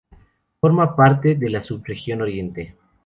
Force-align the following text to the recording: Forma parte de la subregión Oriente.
Forma 0.59 0.95
parte 0.95 1.35
de 1.35 1.49
la 1.49 1.63
subregión 1.63 2.23
Oriente. 2.23 2.75